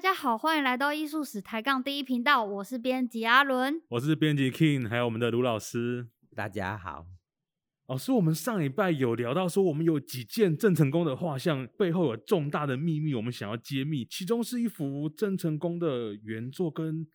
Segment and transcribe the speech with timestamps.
[0.00, 7.04] 大家好，欢迎来到艺术史抬杠第一频道，我是编辑阿伦，我是编辑 King，还有我们的卢老师，大家好。
[7.86, 17.06] 老师，我们上礼拜有聊到说，我们有几件郑成功的画像背后有重大的秘密，我们想要揭秘，其中是一幅郑成功的原作跟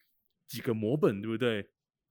[0.48, 1.68] 几个摹本，对不对？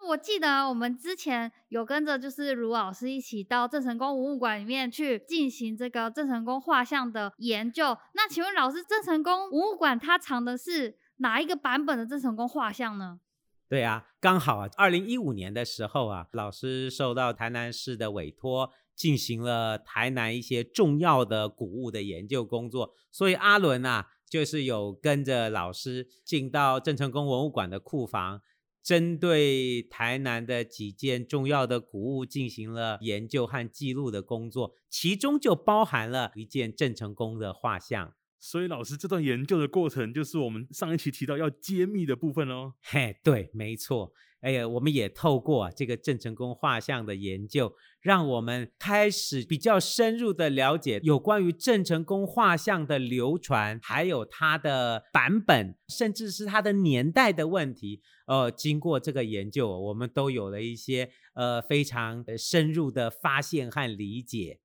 [0.09, 7.97] 我记得我们之前有跟着就是卢老师一起到郑成功文物馆里面去进行这个郑成功画像的研究。
[8.15, 13.21] 那请问老师，郑成功文物馆它藏的是哪一个版本的郑成功画像呢？
[13.67, 28.43] 对啊，刚好啊，二零一五年的时候啊，老师受到台南市的委托，进行了台南一些重要的古物的研究工作，所以阿伦啊，就是有跟着老师进到郑成功文物馆的库房。
[28.85, 38.13] 针对台南的几件重要的古物进行了研究和记录的工作，其中就包含了一件郑成功的画像。
[38.47, 42.75] 所以，老师这段研究的过程就是我们上一期提到要揭秘的部分哦。
[42.83, 44.13] 嘿，对，没错。
[44.41, 58.03] 哎呀，我们也透过这个郑成功画像的研究，让我们开始比较深入的了解有关于郑成功画像的流传，还有它的版本，甚至是它的年代的问题。
[58.27, 64.61] 呃，经过这个研究，我们都有了一些呃非常深入的发现和理解。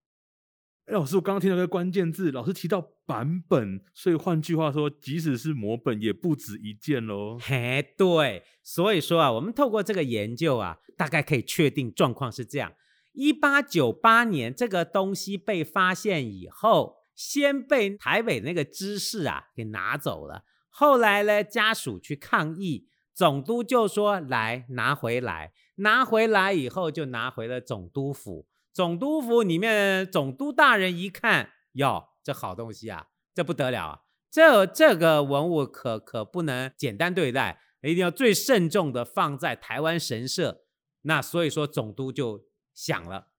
[0.87, 7.39] 哎，老师，我刚刚听到一个关键字，老师提到版本，所以换句话说，即使是摹本，也不止一件喽。
[7.41, 12.71] 嘿，对，所以说啊，我们透过这个研究啊，大概可以确定状况是这样：
[13.13, 28.45] 一八九八年这个东西被发现以后，先被台北那个知事啊给拿走了，后来呢，家属去抗议，总督就说来拿回来，拿回来以后就拿回了总督府。
[28.71, 31.49] 总督府里面，总督大人一看，
[31.79, 34.01] 哟，这好东西啊，这不得了啊！
[34.29, 40.65] 这这个文物可可不能简单对待，一定要最慎重的放在台湾神社。
[41.03, 43.29] 那所以说，总督就想了，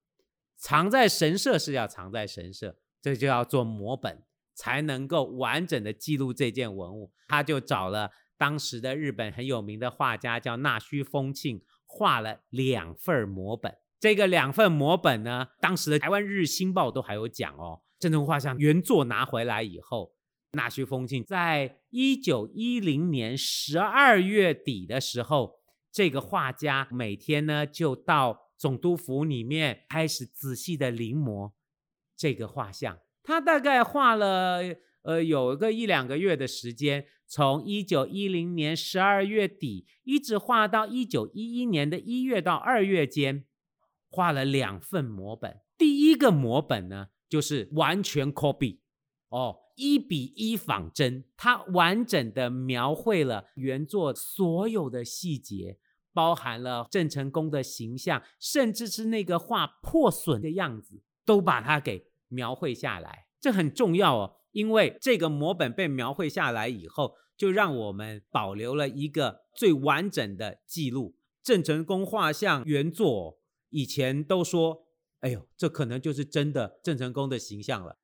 [0.56, 4.24] 藏在神社是要藏在神社，这就要做摹本，
[4.54, 7.12] 才能够完整的记录这件文物。
[7.28, 13.76] 他就找了当时的日本很有名的画家，叫纳须风庆，画了两份摹本。
[14.00, 17.82] 这个两份摹本呢，当时的台湾日新报都还有讲哦。
[18.00, 20.14] 郑成功画像原作拿回来以后，
[20.52, 25.60] 纳须风庆在一九一零年十二月底的时候，
[25.92, 31.52] 这个画家每天呢就到总督府里面开始仔细的临摹
[32.16, 32.98] 这个画像。
[33.22, 34.60] 他大概画了
[35.02, 43.44] 呃有个一两个月的时间，从一九一零年十二月底一直画到一九一一年的一月到二月间。
[44.12, 48.80] 画了两份摹本，第一个摹本呢，就是完全 copy，
[49.28, 55.78] 哦，一比一仿真，它完整的描绘了原作所有的细节，
[56.12, 63.26] 包含了郑成功的形象，甚至是那个画破损的样子，都把它给描绘下来。
[63.40, 71.16] 这很重要哦，因为这个摹本被描绘下来以后，就让我们保留了一个最完整的记录。
[71.42, 73.38] 郑成功画像原作。
[73.72, 74.82] 以前都说，
[75.20, 77.98] 哎呦，这可能就是真的郑成功的形象了。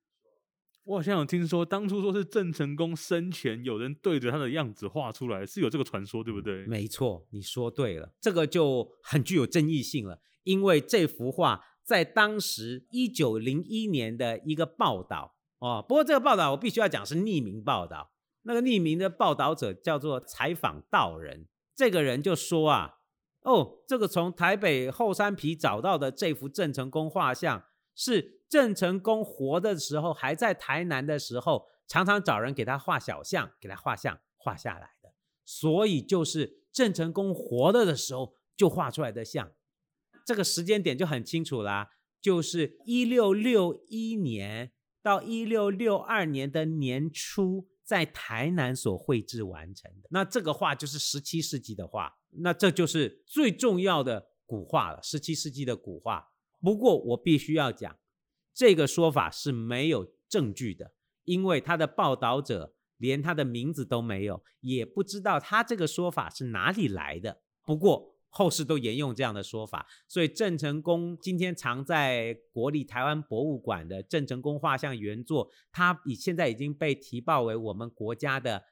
[0.85, 6.65] 我好像有听说，当初说是郑成功生前有人对着他的样子画出来，是有这个传说，对不对？
[6.67, 10.21] 没错，你说对了，这个就很具有争议性了。
[10.45, 18.13] 因为这幅画在当时一九零一年的一个报道哦，不过这个报道我必须要讲是匿名报道，
[18.43, 22.96] 那个匿名的报道者叫做采访道人，这个人就说啊。
[23.47, 27.65] 哦，这个从台北后山皮找到的这幅郑成功画像，
[27.95, 35.13] 是郑成功活的时候，还在台南的时候，常常找人给他画小像，给他画像画下来的，
[35.45, 39.53] 所以就是郑成功活着的时候就画出来的像。
[40.25, 50.09] 这个时间点就很清楚啦，就是一六六一年到一六六二年的年初，在台南所绘制完成的。
[50.11, 52.19] 那这个画就是十七世纪的画。
[52.39, 56.33] 那这就是最重要的古画了，十七世纪的古画。
[56.61, 57.97] 不过我必须要讲，
[58.53, 60.93] 这个说法是没有证据的，
[61.25, 67.41] 因为他的报道者连他的名字都没有，也不知道他这个说法是哪里来的。
[67.65, 78.63] 不过后世都沿用这样的说法，所以郑成功今天藏在国立台湾博物馆的郑成功画像原作，它已现在已经被提报为我们国家的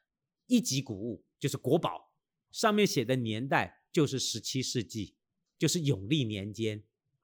[0.48, 2.12] 一级古物，就是国宝。
[2.52, 5.16] 上面写的年代就是十七世纪，
[5.58, 6.82] 就是永历年间。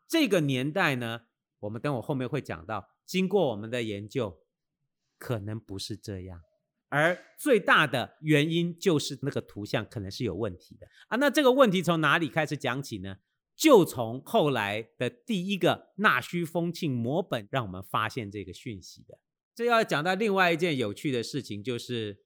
[0.09, 1.27] 这个年代呢，
[1.59, 4.41] 我们等我后面会讲到，经过我们的研究，
[5.19, 6.41] 可能不是这样，
[6.91, 11.17] 而最大的原因就是那个图像可能是有问题的啊。
[11.17, 13.17] 那这个问题从哪里开始讲起呢？
[13.57, 19.19] 就从后来的第一个纳须风庆摹本，让我们发现这个讯息的。
[19.55, 22.25] 这要讲到另外一件有趣的事情，就是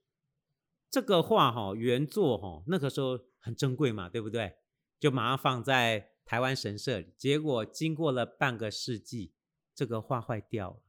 [0.88, 4.55] 这个画哈原作哈那个时候很珍贵嘛，对不对？
[5.00, 7.12] 就马上放在台湾神社里。
[7.19, 9.34] 结果经过了半个世纪，
[9.75, 10.82] 这个画坏掉了。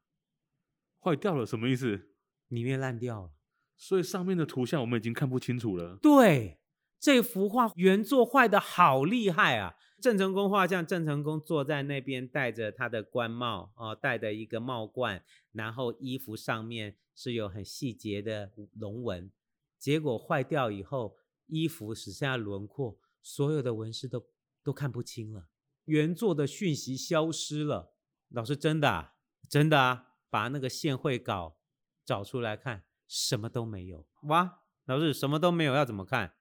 [1.00, 2.10] 坏掉了什么意思？
[2.48, 3.32] 里面烂掉了。
[3.78, 5.98] 所以上面的图像我们已经看不清楚了。
[6.02, 6.60] 对，
[7.00, 9.76] 这幅画原作坏得好厉害啊！
[10.02, 19.32] 郑成功画像，郑成功坐在那边，戴着他的官帽哦，戴着一个帽冠，然后衣服上面是有很细节的龙纹。
[19.78, 21.18] 结果坏掉以后，
[21.48, 24.26] 衣服只剩下轮廓，所有的纹饰都
[24.64, 25.48] 都看不清了，
[25.86, 27.94] 原作的讯息消失了。
[28.30, 29.14] 老师，真的啊？
[29.50, 30.08] 真的啊？
[30.30, 31.58] 把那个线绘稿
[32.04, 32.85] 找出来看。
[33.08, 34.60] 什么都没有哇！
[34.86, 36.36] 老师，什么都没有，要怎么看？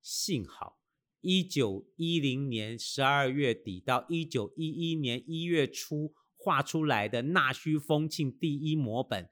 [0.00, 0.78] 幸好
[1.20, 9.30] 一九一零年十二月底到一九一一年一月初画出来的纳须风庆第一摹本，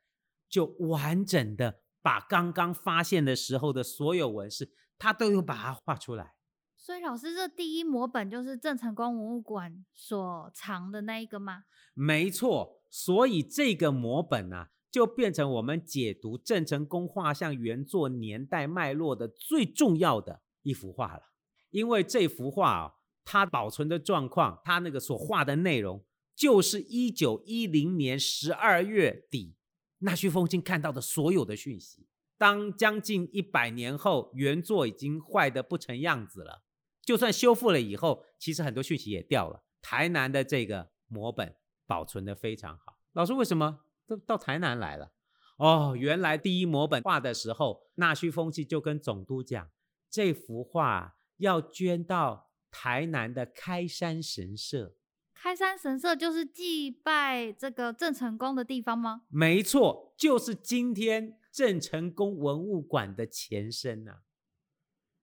[0.48, 6.34] 就完整的把刚刚发现的时候的所有纹饰，他都有把它画出来。
[6.76, 11.64] 所以，老师，这第一摹本就是郑成功文物馆所藏的那一个吗？
[11.92, 14.70] 没错，所以这个摹本啊。
[14.90, 21.22] 就变成我们解读郑成功画像原作年代脉络的最重要的一幅画了。
[21.70, 22.94] 因为这幅画啊，
[23.24, 26.04] 它保存的状况，它那个所画的内容，
[26.34, 29.54] 就是一九一零年十二月底
[29.98, 32.08] 纳须风清看到的所有的讯息。
[32.36, 36.62] 当将近一百年后，原作已经坏的不成样子了，
[37.02, 39.62] 就算修复了以后，其实很多讯息也掉了。
[39.82, 41.54] 台南的这个摹本
[41.86, 42.98] 保存的非常好。
[43.12, 43.80] 老师，为什么？
[44.10, 45.12] 都到台南来了
[45.56, 49.70] 哦，原来第一摹本画的时候，纳须风气就跟总督讲，
[50.10, 54.96] 这幅画要捐到台南的开山神社。
[55.34, 59.22] 开山神社就是祭拜这个郑成功的地方吗？
[59.28, 64.18] 没错，就是今天郑成功文物馆的前身呐、啊。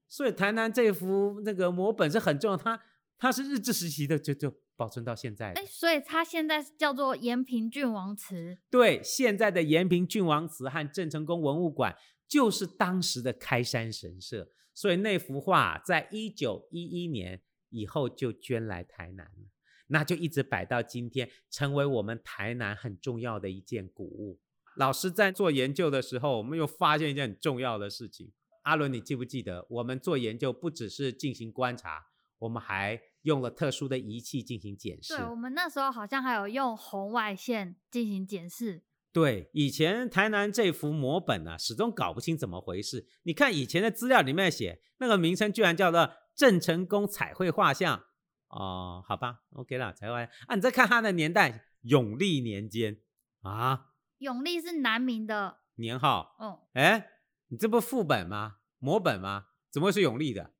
[0.07, 2.80] 所以台南这幅那个摹本是很重要，它
[3.18, 4.54] 它是日治时期的，就就。
[4.77, 8.59] 保存到现在，哎，所以它现在叫做延平郡王祠。
[8.69, 11.97] 对，现在的延平郡王祠和郑成功文物馆
[12.27, 19.50] 就是当时的开山神社，所以那幅画在一九一一年以后就捐来台南了，
[19.88, 24.39] 那就一直摆到今天，成为我们台南很重要的一件古物。
[24.75, 28.31] 老师在做研究的时候，我们又发现一件很重要的事情。
[28.62, 32.07] 阿伦，你记不记得我们做研究不只是进行观察，
[32.39, 35.15] 我们还用了特殊的仪器进行检视。
[35.15, 38.83] 对，我们那时候好像还有用红外线进行检视。
[39.11, 43.07] 对，以前台南这幅摹本呢、啊，始终搞不清怎么回事。
[43.23, 48.03] 你看以前的资料里面写那个名称，居然叫做郑成功彩绘画像。
[48.49, 50.23] 哦，好吧，OK 了，彩绘。
[50.47, 53.01] 啊，你再看他的年代，永历年间
[53.41, 53.87] 啊。
[54.19, 56.35] 永历是南明的年号。
[56.39, 56.67] 哦。
[56.73, 57.09] 哎，
[57.47, 58.57] 你这不副本吗？
[58.79, 59.47] 摹本吗？
[59.71, 60.53] 怎么会是永历的？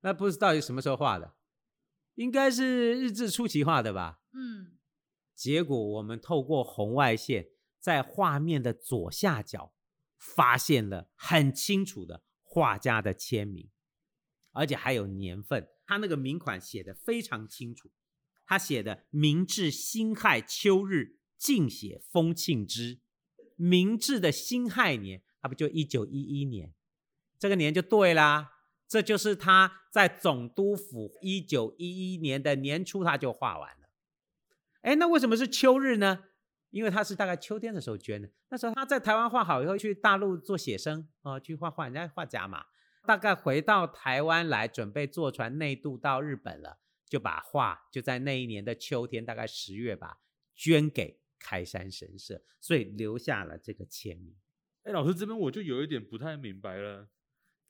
[0.00, 1.34] 那不知道底什么时候画的？
[2.14, 4.20] 应该是日治初期画的吧？
[4.32, 4.78] 嗯，
[5.34, 9.74] 结果我们透过红外线，在画面的左下角
[10.18, 13.70] 发现了很清楚的画家的签名，
[14.52, 15.68] 而且还有年份。
[15.84, 17.90] 他那个名款写的非常清楚，
[18.46, 23.00] 他写的“明治辛亥秋日敬写风庆之”，
[23.56, 26.72] 明治的辛亥年，那不就一九一一年？
[27.38, 28.50] 这个年就对啦。
[28.92, 33.88] 这就是他在总督府一九一一年的年初他就画完了。
[34.82, 36.24] 哎，那为什么是秋日呢？
[36.68, 38.28] 因为他是大概秋天的时候捐的。
[38.50, 42.66] 那时候他在台湾画好以后去大陆做写生啊、哦，去画画，人家画家嘛。
[43.06, 50.18] 大概回到台湾来准备坐船内渡到日本了，就把画就在那一年的秋天，大概十月吧，
[50.54, 54.36] 捐给开山神社，所以留下了这个签名。
[54.82, 57.08] 哎，老师这边我就有一点不太明白了。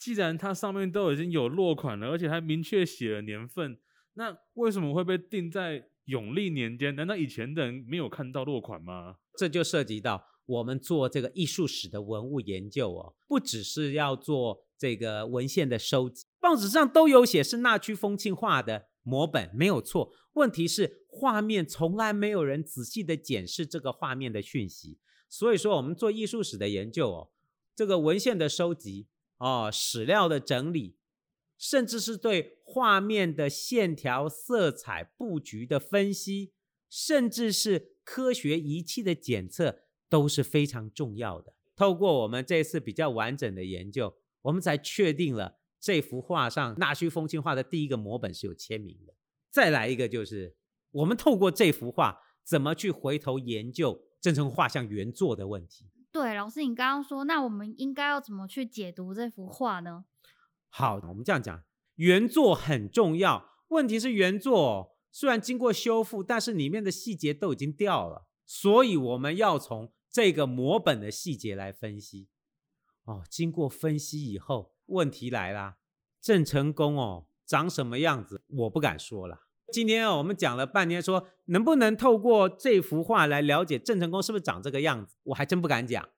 [0.03, 3.79] 既然它上面都已经有落款了，而且还明确写了年份，
[4.15, 6.97] 那为什么会被定在永历年间？
[6.97, 9.19] 难道以前的人没有看到落款吗？
[9.39, 20.13] 这就涉及到我们做这个艺术史的文物研究哦，不只是要做这个文献的收集，报纸上都有写是纳须风庆画的摹本，没有错。
[20.33, 27.31] 问题是画面从来没有人仔细的检视这个画面的讯息，所以说我们做艺术史的研究哦，
[27.77, 29.07] 这个文献的收集。
[29.43, 30.95] 哦，史料的整理，
[31.59, 36.53] 甚至是对画面的线条、色彩、布局的分析，
[36.89, 41.55] 甚至是科学仪器的检测，都是非常重要的。
[41.75, 49.13] 透过我们这次比较完整的研究，我们才确定了这幅画上纳须风清画的第一个摹本是有签名的。
[49.51, 50.55] 再来一个就是，
[50.93, 55.91] 我们透过这幅画，怎么去回头研究郑成画像原作的问题？
[56.13, 60.05] 对，老师，你刚刚说，那我们应该要怎么去解读这幅画呢？
[60.69, 61.65] 好，我们这样讲，
[61.95, 63.49] 原作很重要。
[63.69, 72.29] 问题是原作虽然经过修复，但是里面的细节都已经掉了，所以我们要从这个摹本的细节来分析。
[73.05, 75.77] 哦，经过分析以后，问题来了，
[76.21, 79.41] 郑成功哦，长什么样子，我不敢说了。
[79.73, 86.09] 今天啊我们讲了半天，说能不能透过这幅画来了解郑成功是不是长这个样子，我还真不敢讲。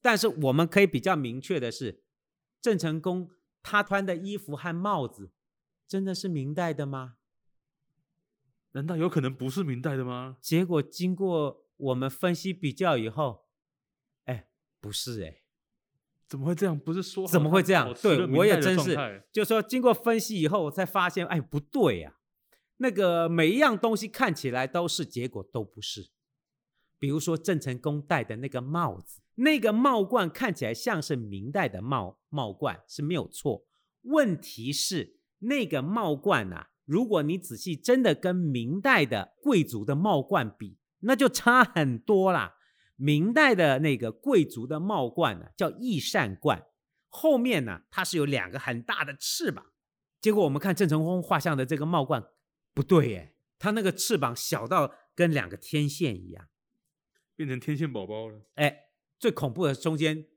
[0.00, 2.04] 但是我们可以比较明确的是，
[2.62, 3.30] 郑成功
[3.62, 5.32] 他穿的衣服和帽子
[5.86, 7.16] 真的是明代的吗？
[8.72, 10.36] 难道有可能不是明代的吗？
[10.40, 13.46] 结果经过我们分析比较以后，
[14.26, 14.48] 哎，
[14.80, 15.42] 不是哎，
[16.28, 16.78] 怎么会这样？
[16.78, 17.92] 不是说怎么会这样？
[18.00, 22.19] 对，我也真是，就说经过分析以后，我才发现，哎，不对呀。
[22.82, 26.08] 那个每一样东西看起来都是，结果都不是。
[26.98, 33.66] 比如说郑成功戴的那个帽子，那个帽冠看起来像是明代的帽帽冠是没有错。
[34.04, 42.54] 问题是那个帽冠啊，如果你仔细真的跟明代的贵族的帽冠比，那就差很多啦。
[42.96, 46.64] 明代的那个贵族的帽冠呢，叫翼扇冠，
[47.08, 49.66] 后面呢它是有两个很大的翅膀。
[50.18, 52.24] 结果我们看郑成功画像的这个帽冠。
[52.72, 56.48] 不对耶，它那个翅膀小到跟两个天线一样，
[57.36, 58.46] 变成天线宝宝了。
[58.54, 60.28] 哎，最恐怖的中间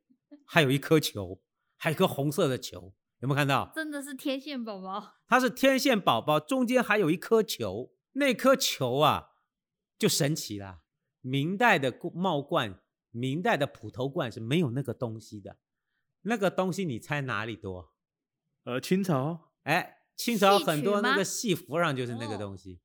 [0.45, 1.41] 还有一颗球，
[1.77, 3.71] 还有一颗红色的球，有没有看到？
[3.73, 5.13] 真的是天线宝宝。
[5.27, 9.29] 它是天线宝宝，中间还有一颗球，那颗球啊
[9.97, 10.83] 就神奇了。
[11.21, 15.57] 明代的帽冠，明代的普头冠是没有那个东西的，
[16.23, 17.93] 那个东西你猜哪里多？
[18.65, 19.53] 呃，清朝。
[19.63, 19.99] 哎。
[20.15, 22.79] 清朝很多那个戏服上就是那个东西，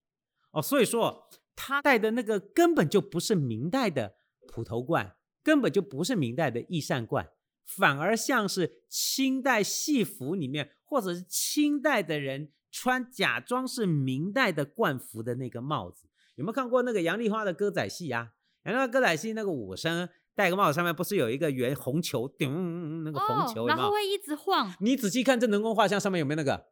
[0.51, 4.15] 哦，所以说他戴的那个根本就不是明代的
[4.49, 7.29] 普头冠，根本就不是明代的翼扇冠，
[7.65, 16.09] 反而像是清代戏服里面或者是清代的人穿假装是明代的冠服的那个帽子。
[16.37, 18.31] 有没有看过那个杨丽花的歌仔戏啊？
[18.65, 24.73] 杨丽花歌仔戏那个武生戴个帽子上面不是有一个圆红球，顶，那个红球，然后会一直晃。
[24.81, 26.67] 你仔细看这人工画像上面有没有那个？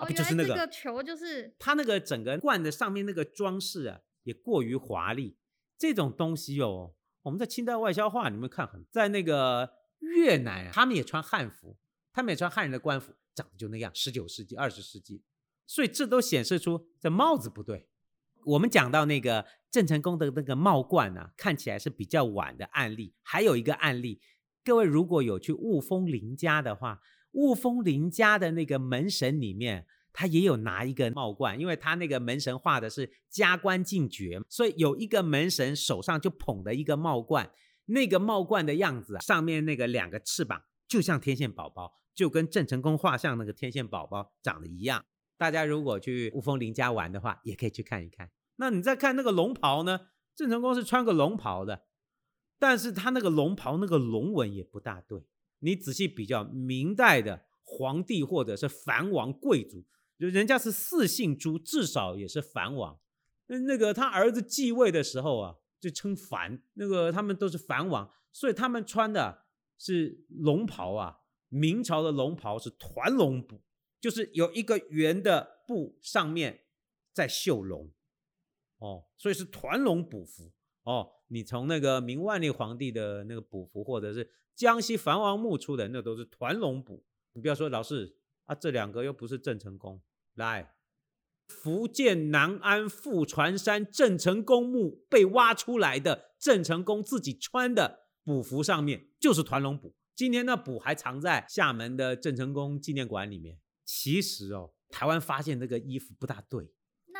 [0.00, 5.36] 哦，不就是那个球，就是它那个整个罐的上面那个装饰啊，也过于华丽。
[5.78, 11.76] 这种东西哦，我们在清代外销画你们看很，在那个越南啊，他们也穿汉服，
[12.12, 13.90] 他们也穿汉人的官服，长得就那样。
[13.94, 15.22] 十九世纪、二十世纪，
[15.66, 17.88] 所以这都显示出这帽子不对。
[18.44, 23.14] 我们讲到那个郑成功的那个帽冠呢、啊，看起来是比较晚的案例。
[23.22, 24.20] 还有一个案例，
[24.64, 27.00] 各位如果有去雾峰林家的话。
[27.34, 37.50] 雾峰林家的那个门神里面，他也有拿一个帽冠，因为他那个门神画的是加官进爵，所以有一个门神手上就捧着一个帽冠，
[37.86, 45.04] 那个帽冠的样子，上面那个两个翅膀就像天线宝宝，就跟郑成功画像那个天线宝宝长得一样。
[45.36, 48.30] 大家如果去雾峰林家玩的话，也可以去看一看。
[48.56, 50.00] 那你再看那个龙袍呢？
[50.36, 51.86] 郑成功是穿个龙袍的，
[52.58, 55.26] 但是他那个龙袍那个龙纹也不大对。
[55.64, 59.82] 你仔细比较，明代的皇帝或者是藩王贵族，
[60.18, 63.00] 就人家是四姓朱，至少也是藩王。
[63.46, 69.46] 那那个他儿子继位的时候啊，就称藩，那个他们都是藩王，所以他们穿的
[69.78, 71.20] 是龙袍啊。
[71.48, 73.62] 明朝的龙袍是团龙补，
[74.00, 76.64] 就是有一个圆的布上面
[77.12, 77.90] 在绣龙，
[78.78, 80.52] 哦，所以是团龙补服。
[80.82, 87.04] 哦，你从那个明万历皇帝的那个补服，或者是江西藩王墓出的，那都是团龙补。
[87.32, 90.02] 你不要说老师啊，这两个又不是郑成功。
[90.34, 90.74] 来，
[91.48, 99.94] 福建南安富传山郑成功墓被挖出来的郑成功自己穿的补服上面就是团龙补。
[100.14, 103.58] 今天那补还藏在厦门的郑成功纪念馆里面。
[103.84, 106.73] 其实哦，台湾发现这个衣服不大对。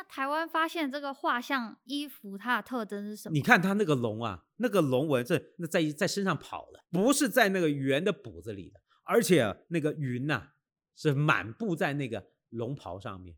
[0.05, 3.33] 那台湾发现这个画像衣服，它的特征是什么？
[3.33, 10.53] 你看它那个龙啊，那个龙纹是那在在身上跑的，不是在那个圆的补子里的，而且那个云呐、啊、
[10.95, 13.37] 是满布在那个龙袍上面。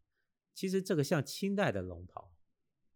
[0.53, 2.31] 其实这个像清代的龙袍，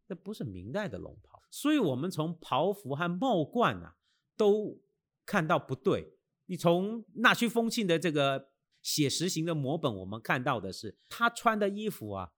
[0.07, 1.43] 那不是明代的龙袍。
[1.51, 3.95] 所以我们从袍服和帽冠啊
[4.35, 4.81] 都
[5.25, 6.17] 看到不对。
[6.47, 8.49] 你从纳须风庆的这个
[8.81, 12.31] 写实型的摹本，我们看到的是他穿的衣服啊。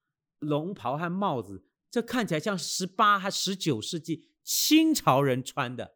[0.43, 5.95] 龙袍和帽子，这看起来像十八还十九世纪清朝人穿的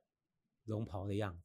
[0.64, 1.44] 龙袍的样子，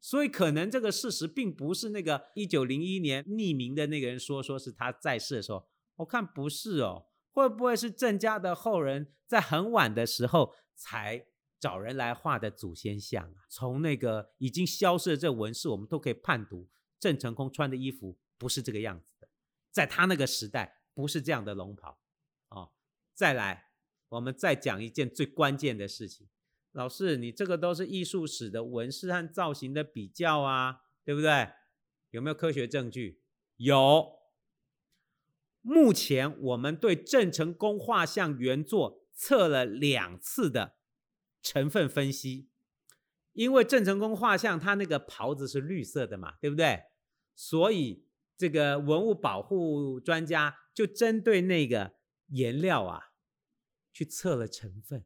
[0.00, 11.26] 所以可能这个事实并不是那个一九零一年匿名的那个人说，说是他在世的时候，我看不是哦，会不会是郑家的后人在很晚的时候才
[11.58, 13.44] 找人来画的祖先像啊？
[13.50, 16.68] 从那个已经消失的这纹饰，我们都可以判读
[16.98, 19.28] 郑成功穿的衣服不是这个样子的，
[19.70, 21.99] 在他那个时代不是这样的龙袍。
[23.20, 23.66] 再来，
[24.08, 26.26] 我们再讲一件最关键的事情。
[26.72, 31.50] 老师，你这个都是艺术史的纹饰和造型的比较啊，对不对？
[32.12, 33.20] 有没有科学证据？
[33.58, 34.20] 有。
[35.60, 40.76] 目前我们对郑成功画像原作测了两次的
[41.42, 42.48] 成分分析，
[43.34, 46.84] 因为郑成功画像他那个袍子是绿色的嘛，对不对？
[47.34, 48.06] 所以
[48.38, 51.96] 这个文物保护专家就针对那个
[52.28, 53.09] 颜料啊，
[54.00, 55.04] 去测了成分。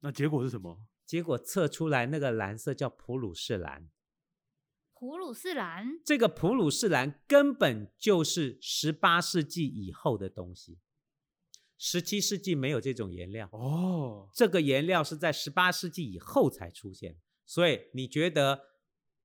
[0.00, 0.88] 那结果是什么？
[1.06, 3.88] 结果测出来那个蓝色叫普鲁士蓝，
[4.92, 10.80] 普鲁士蓝，这个普鲁士蓝根本就是十八世纪以后的东西，
[11.78, 14.28] 十七世纪没有这种颜料哦。
[14.34, 18.62] 这个颜料是在十八世纪以后才出现，所以你觉得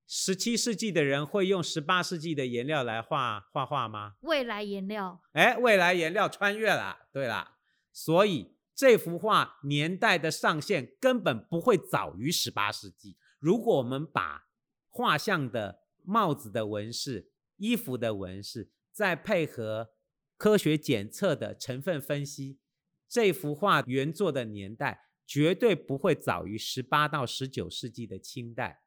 [0.05, 4.17] 十七世纪的人会用十八世纪的颜料来画画画吗？
[4.19, 7.55] 未来颜料，哎，未来颜料穿越了，对了，
[7.91, 8.58] 所以。
[8.79, 13.17] 这幅画年代的上限根本不会早于十八世纪。
[13.37, 14.47] 如果我们把
[14.87, 19.89] 画像的帽子的纹饰、衣服的纹饰，再配合
[20.37, 22.61] 科学检测的成分分析，
[23.09, 28.83] 这幅画原作的年代绝对不会早于十八到十九世纪的清代，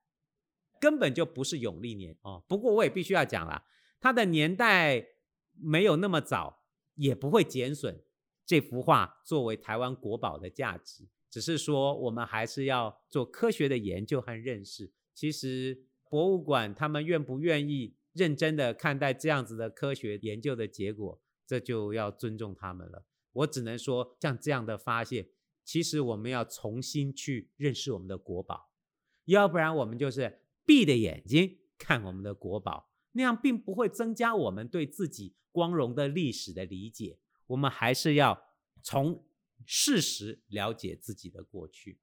[0.80, 2.42] 根本就不是永历年哦。
[2.49, 3.64] 不过我也必须要讲了，
[4.00, 5.06] 它的年代
[5.52, 6.62] 没有那么早，
[6.94, 8.02] 也不会减损。
[8.52, 14.93] 这幅画作为台湾国宝的价值，只是说我们还是要做科学的研究和认识。
[15.15, 23.06] 其实博物馆他们愿不愿意认真的看待这样子的科学研究的结果，这就要尊重他们了。
[23.32, 25.28] 我只能说，像这样的发现，
[25.65, 28.69] 其实我们要重新去认识我们的国宝，
[29.25, 37.19] 要不然我们就是闭着眼睛看我们的国宝，那样并不会增加我们对自己光荣的历史的理解。
[37.52, 38.43] 我们还是要
[38.82, 39.25] 从
[39.67, 42.00] 事实了解自己的过去。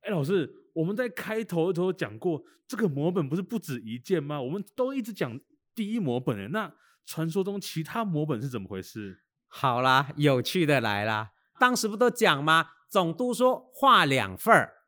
[0.00, 4.40] 哎，老师，我们在开头的时候讲过，这个模本不是不止一件吗？
[4.40, 5.40] 我们都一直讲
[5.74, 6.72] 第一模本，哎，那
[7.04, 9.24] 传说中其他模本是怎么回事？
[9.48, 12.70] 好啦，有趣的来啦，当时不都讲吗？
[12.88, 14.84] 总督说画两份儿，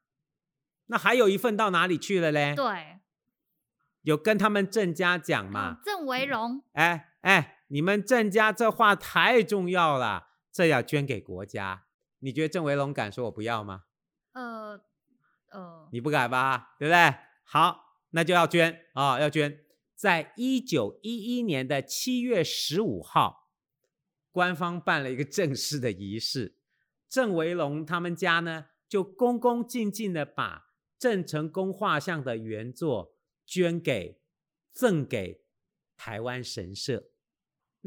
[0.87, 2.55] 那还有一份到哪里去了嘞？
[2.55, 3.01] 对，
[4.03, 5.79] 有跟他们郑家讲吗？
[5.85, 7.55] 郑维荣，哎哎。
[7.69, 11.87] 你们郑家这画太重要了，这要捐给国家。
[12.21, 13.85] 你觉得郑维龙敢说我不要吗？
[14.33, 14.81] 呃
[15.51, 16.75] 呃，你不敢吧？
[16.79, 17.15] 对不对？
[17.45, 19.61] 好，那就要捐啊、哦，要捐。
[19.95, 23.51] 在一九一一年的七月十五号，
[24.31, 26.57] 官方办了一个正式的仪式，
[27.09, 30.67] 郑维龙他们家呢就恭恭敬敬的把
[30.99, 34.21] 郑成功画像的原作捐给
[34.71, 35.43] 赠给
[35.97, 37.11] 台湾神社。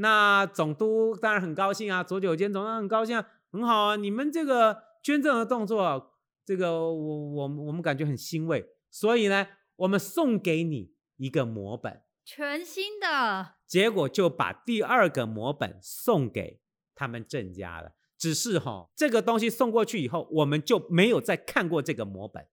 [0.01, 6.13] 那总督当然很高兴啊，左九间总督很高兴啊，很好啊，你们这个捐赠的动作，
[6.45, 13.55] 这个我我我们感觉很欣慰，所以呢，我们送给你一个摹本，全新的。
[13.67, 16.61] 结果就把第二个摹本送给
[16.95, 17.91] 他们郑家了。
[18.17, 22.47] 只是哈，这个东西送过去以后，我们就没有再看过这个摹本。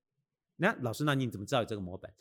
[0.56, 2.12] 那老师，那你怎么知道这个摹本？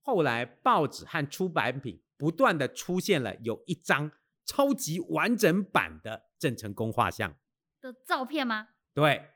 [0.00, 4.10] 后来报纸和出版品不断的出现了有一张。
[4.44, 7.36] 超级完整版的郑成功画像
[7.80, 8.68] 的照片吗？
[8.92, 9.30] 对，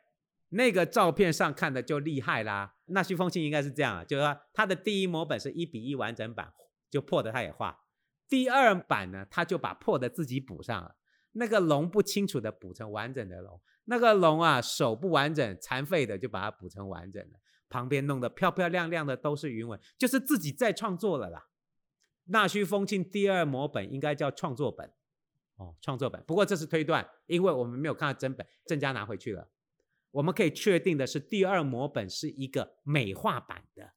[0.50, 2.76] 那个照片上看的就厉害啦。
[2.86, 6.52] 纳须风庆应该是这样，就是说他的第一摹本是一比一完整版，
[6.90, 7.78] 就破的他也画。
[8.28, 10.96] 第二版呢，他就把破的自己补上了。
[11.32, 21.48] 那个龙不清楚的补成完整的龙，那个龙啊手不完整残废的就把它补成完整的，旁边弄得漂漂亮亮的都是云纹，就是自己在创作了啦。
[22.24, 24.92] 纳须风庆第二摹本应该叫创作本。
[25.58, 26.22] 哦，创作本。
[26.26, 29.48] 不过这是推断，因为我们没有看到真本，郑家拿回去了。
[30.10, 33.92] 我们可以确定的是，第二摹本是一个美化版的，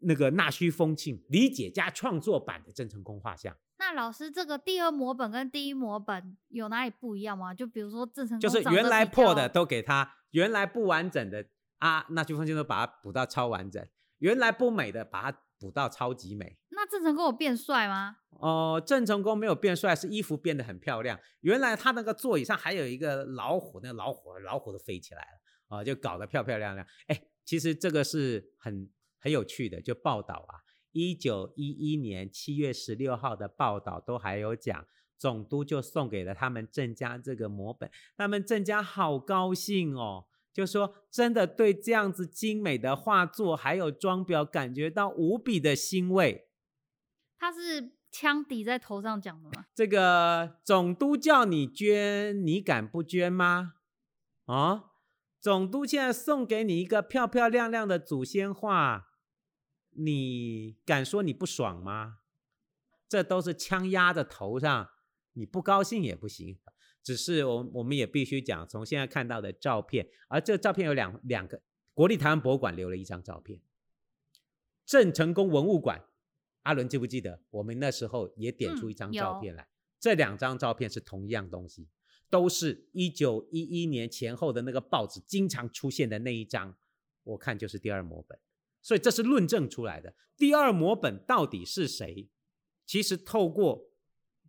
[0.00, 3.56] 那个纳须风庆理解加创作版的郑成功画像。
[3.78, 7.54] 那老师，这个第二摹本跟第一摹本有哪里不一样吗？
[7.54, 11.46] 就比如说郑成功就是原来破的都给他，原来不完整的
[11.78, 13.86] 啊，纳须风庆都把它补到超完整，
[14.18, 16.58] 原来不美的把它补到超级美。
[16.90, 18.16] 郑成功有变帅吗？
[18.40, 21.18] 哦、郑成功没有变帅，是衣服变得很漂亮。
[21.40, 26.86] 原来他那个座椅上还有一个老虎，那老虎老虎都飞起来了啊、就搞得漂漂亮亮。
[27.08, 28.88] 哎，其实这个是很
[29.20, 34.86] 很有趣的，就报道啊，一九一一年七月十六号的报道都还有讲，
[35.18, 46.47] 总督就送给了他们郑家这个摹本，他们郑家好高兴哦，就说真的对这样子精美的画作还有装裱感觉到无比的欣慰。
[47.38, 49.66] 他是枪抵在头上讲的吗？
[49.74, 53.74] 这个总督叫你捐，你敢不捐吗？
[54.46, 54.86] 啊、
[55.40, 59.08] 总督现在送给你一个漂漂亮亮的祖先画，
[59.90, 62.18] 你敢说你不爽吗？
[63.08, 64.90] 这都是枪压在头上，
[65.34, 66.58] 你不高兴也不行。
[67.02, 71.62] 只是我我们也必须讲，从现在看到的照片，而这照片有两两个，
[71.94, 73.62] 国立台湾博物馆留了一张照片，
[74.84, 76.04] 郑成功文物馆，
[76.68, 77.40] 阿伦记不记得？
[77.48, 81.88] 我们那时候也点出一张照片来，嗯、这两张照片是同一样东西。
[82.28, 86.76] 都是一九一一年前后的那个报纸经常出现的那一张，
[87.22, 88.38] 我看就是第二模本，
[88.82, 90.14] 所以这是论证出来的。
[90.36, 92.28] 第二模本到底是谁？
[92.84, 93.90] 其实透过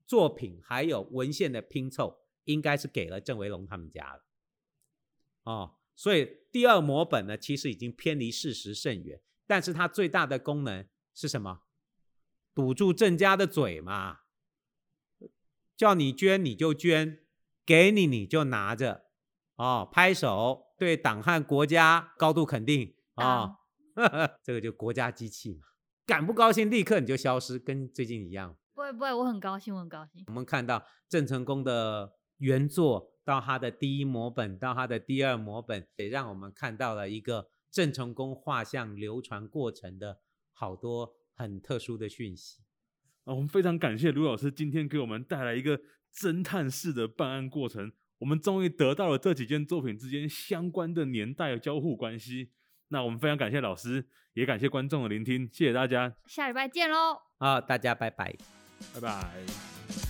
[0.06, 4.26] 作品还有文献的拼凑，应该是给了郑维龙他们家了。
[5.44, 11.62] 哦，所以第二模本呢，其实已经偏离事实甚远，但是它最大的功能是什么？
[12.60, 14.18] 堵住郑家的嘴嘛，
[15.78, 17.20] 叫你捐你就捐。
[17.66, 19.04] 给你你就拿着，
[19.56, 23.56] 哦，拍手，对党和国家高度肯定啊，哦
[23.94, 25.68] 嗯、 这个就国家机器嘛，
[26.08, 28.58] 敢不高兴立刻你就消失，跟最近一样。
[28.74, 30.24] 不会不会，我很高兴，我很高兴。
[30.26, 40.18] 我们看到郑成功的原作，到他的第一摹本，到他的第二摹本，也让我们看到了一个郑成功画像流传过程的
[40.54, 42.62] 好多很特殊的讯息。
[43.24, 45.82] 啊，我们非常感谢卢老师今天给我们带来一个。
[46.12, 52.50] 侦探式的办案过程，我们终于得到了这几件作品之间相关的年代的交互关系。
[52.88, 57.16] 那我们非常感谢老师，也感谢观众的聆听，谢谢大家，下礼拜见喽！
[57.38, 58.36] 好，大家拜拜，
[58.96, 60.09] 拜拜。